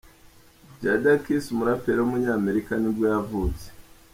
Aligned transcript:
Jadakiss, 0.83 1.45
umuraperi 1.53 1.99
w’umunyamerika 2.01 2.71
ni 2.77 2.89
bwo 2.95 3.05
yavutse. 3.13 3.65